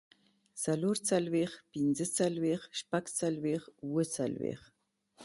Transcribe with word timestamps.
څلورڅلوېښت، 0.61 1.57
پينځهڅلوېښت، 1.71 2.67
شپږڅلوېښت، 2.79 3.67
اووهڅلوېښت 3.83 4.67